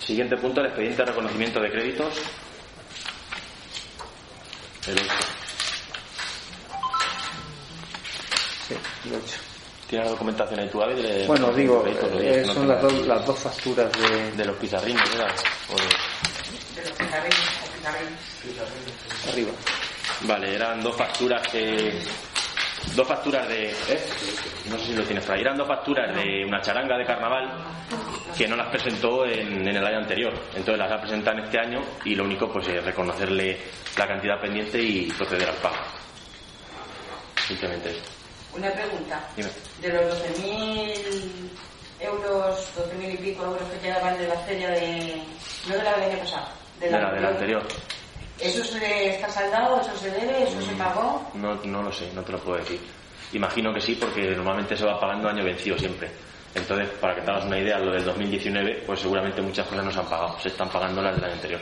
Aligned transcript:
Siguiente 0.00 0.36
punto, 0.36 0.60
el 0.60 0.66
expediente 0.66 1.02
de 1.02 1.06
reconocimiento 1.10 1.60
de 1.60 1.70
créditos. 1.70 2.14
El 4.86 4.98
8. 4.98 5.04
Sí, 8.68 8.74
he 8.74 9.08
hecho. 9.16 9.36
¿Tienes 9.88 10.06
la 10.06 10.12
documentación 10.12 10.60
ahí 10.60 10.68
tú, 10.68 10.82
Avi, 10.82 11.02
de- 11.02 11.26
Bueno, 11.26 11.50
de 11.52 11.60
digo, 11.62 11.82
créditos, 11.82 12.10
eh, 12.22 12.44
no 12.46 12.54
son 12.54 12.68
las 12.68 12.80
dos, 12.82 12.92
las 13.06 13.26
dos 13.26 13.38
facturas 13.38 13.90
de 13.92 14.30
de 14.32 14.44
los 14.44 14.56
pizarrines, 14.56 15.02
¿verdad? 15.10 15.34
O 15.68 15.76
de- 15.76 16.80
de 16.80 16.88
los 16.88 16.92
o 16.92 16.94
picarines. 17.74 18.18
arriba. 19.32 19.50
Vale, 20.22 20.54
eran 20.54 20.82
dos 20.82 20.96
facturas 20.96 21.46
que... 21.48 22.02
Dos 22.94 23.06
facturas 23.06 23.46
de... 23.48 23.70
¿eh? 23.70 24.04
No 24.70 24.78
sé 24.78 24.86
si 24.86 24.92
lo 24.94 25.02
tienes 25.04 25.24
por 25.24 25.34
ahí. 25.34 25.40
Eran 25.42 25.56
dos 25.56 25.66
facturas 25.68 26.14
de 26.14 26.44
una 26.46 26.60
charanga 26.62 26.96
de 26.96 27.04
carnaval 27.04 27.50
que 28.36 28.48
no 28.48 28.56
las 28.56 28.68
presentó 28.68 29.24
en, 29.26 29.66
en 29.66 29.76
el 29.76 29.86
año 29.86 29.98
anterior. 29.98 30.32
Entonces 30.54 30.78
las 30.78 30.92
ha 30.92 31.00
presentado 31.00 31.38
en 31.38 31.44
este 31.44 31.58
año 31.58 31.82
y 32.04 32.14
lo 32.14 32.24
único 32.24 32.50
pues 32.52 32.68
es 32.68 32.84
reconocerle 32.84 33.58
la 33.96 34.06
cantidad 34.06 34.40
pendiente 34.40 34.80
y 34.82 35.10
proceder 35.12 35.48
al 35.48 35.56
pago. 35.56 35.76
Simplemente 37.46 37.90
eso. 37.90 38.02
Una 38.54 38.70
pregunta. 38.70 39.28
Dime. 39.36 39.50
De 39.80 39.88
los 39.92 40.22
12.000 40.22 41.50
euros, 42.00 42.68
12.000 42.76 43.14
y 43.14 43.16
pico 43.16 43.44
euros 43.44 43.68
que 43.70 43.78
quedaban 43.78 44.18
de 44.18 44.28
la 44.28 44.36
feria 44.40 44.70
de... 44.70 45.22
No 45.68 45.76
de 45.76 45.82
la 45.82 45.96
del 45.96 46.10
año 46.10 46.18
pasado. 46.20 46.48
De 46.80 46.90
la 46.90 47.12
del 47.12 47.24
anterior. 47.26 47.62
¿Eso 48.38 48.64
se 48.64 49.16
está 49.16 49.28
saldado? 49.28 49.80
¿Eso 49.80 49.96
se 49.98 50.10
debe? 50.10 50.44
¿Eso 50.44 50.60
se 50.62 50.72
pagó? 50.74 51.30
No, 51.34 51.54
no 51.56 51.82
lo 51.82 51.92
sé, 51.92 52.10
no 52.14 52.22
te 52.22 52.32
lo 52.32 52.38
puedo 52.38 52.58
decir. 52.58 52.80
Imagino 53.32 53.72
que 53.72 53.80
sí, 53.80 53.94
porque 53.94 54.22
normalmente 54.34 54.76
se 54.76 54.84
va 54.84 54.98
pagando 54.98 55.28
año 55.28 55.44
vencido 55.44 55.78
siempre. 55.78 56.10
Entonces, 56.54 56.88
para 57.00 57.14
que 57.14 57.20
te 57.22 57.30
hagas 57.30 57.44
una 57.44 57.58
idea, 57.58 57.78
lo 57.78 57.92
del 57.92 58.04
2019, 58.04 58.82
pues 58.86 59.00
seguramente 59.00 59.40
muchas 59.40 59.66
cosas 59.68 59.84
no 59.84 59.92
se 59.92 59.98
han 60.00 60.06
pagado. 60.06 60.38
Se 60.40 60.48
están 60.48 60.68
pagando 60.68 61.00
las 61.00 61.14
del 61.14 61.24
año 61.24 61.34
anterior. 61.34 61.60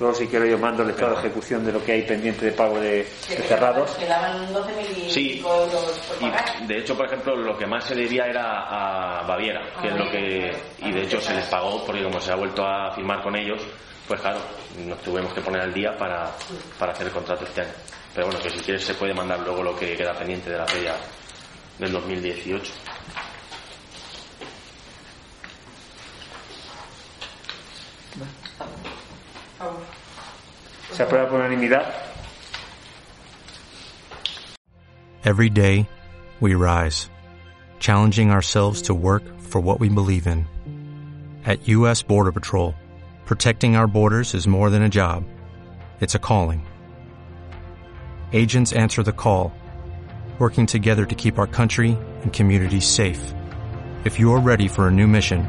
Luego 0.00 0.12
si 0.12 0.26
quiero 0.26 0.44
yo 0.44 0.58
mando 0.58 0.82
el 0.82 0.90
estado 0.90 1.12
de 1.14 1.20
ejecución 1.20 1.64
de 1.64 1.70
lo 1.72 1.84
que 1.84 1.92
hay 1.92 2.02
pendiente 2.02 2.46
de 2.46 2.50
pago 2.52 2.80
de, 2.80 3.04
cerrados. 3.04 3.92
Quedaban 3.92 4.52
12.000 4.52 5.06
y 5.06 5.10
Sí. 5.10 5.28
pico 5.34 5.54
euros 5.54 6.00
por 6.08 6.16
pagar. 6.18 6.44
Y 6.62 6.66
de 6.66 6.78
hecho, 6.78 6.96
por 6.96 7.06
ejemplo, 7.06 7.36
lo 7.36 7.56
que 7.56 7.64
más 7.64 7.84
se 7.84 7.94
debía 7.94 8.26
era 8.26 9.20
a 9.20 9.22
Baviera, 9.22 9.62
que 9.80 9.88
es 9.88 9.94
lo 9.94 10.10
que. 10.10 10.52
Y 10.78 10.90
de 10.90 11.02
hecho 11.02 11.20
se 11.20 11.32
les 11.34 11.44
pagó, 11.46 11.84
porque 11.86 12.02
como 12.02 12.20
se 12.20 12.32
ha 12.32 12.34
vuelto 12.34 12.66
a 12.66 12.90
firmar 12.92 13.22
con 13.22 13.36
ellos, 13.36 13.62
pues 14.08 14.20
claro, 14.20 14.40
nos 14.84 15.00
tuvimos 15.00 15.32
que 15.32 15.40
poner 15.40 15.62
al 15.62 15.72
día 15.72 15.96
para, 15.96 16.28
para 16.76 16.90
hacer 16.90 17.06
el 17.06 17.12
contrato 17.12 17.44
este 17.44 17.60
año. 17.60 17.72
Pero 18.12 18.26
bueno, 18.26 18.42
que 18.42 18.50
si 18.50 18.58
quieres 18.58 18.84
se 18.84 18.94
puede 18.94 19.14
mandar 19.14 19.38
luego 19.40 19.62
lo 19.62 19.76
que 19.76 19.94
queda 19.96 20.12
pendiente 20.12 20.50
de 20.50 20.58
la 20.58 20.66
feria 20.66 20.94
del 21.78 21.92
2018. 21.92 22.72
Se 30.92 31.02
aprueba 31.02 31.28
por 31.28 31.40
unanimidad. 31.40 31.92
Every 35.24 35.48
day, 35.48 35.88
we 36.40 36.54
rise, 36.54 37.08
challenging 37.80 38.30
ourselves 38.30 38.82
to 38.82 38.94
work 38.94 39.22
for 39.40 39.60
what 39.60 39.80
we 39.80 39.88
believe 39.88 40.26
in. 40.26 40.46
At 41.44 41.66
U.S. 41.68 42.02
Border 42.02 42.32
Patrol, 42.32 42.74
protecting 43.24 43.74
our 43.74 43.86
borders 43.86 44.34
is 44.34 44.46
more 44.46 44.70
than 44.70 44.82
a 44.82 44.88
job, 44.88 45.24
it's 46.00 46.14
a 46.14 46.18
calling. 46.18 46.66
Agents 48.32 48.72
answer 48.72 49.02
the 49.02 49.12
call, 49.12 49.52
working 50.38 50.66
together 50.66 51.06
to 51.06 51.14
keep 51.14 51.38
our 51.38 51.46
country 51.46 51.96
and 52.22 52.32
communities 52.32 52.86
safe. 52.86 53.32
If 54.04 54.18
you 54.18 54.32
are 54.34 54.40
ready 54.40 54.68
for 54.68 54.88
a 54.88 54.92
new 54.92 55.06
mission, 55.06 55.48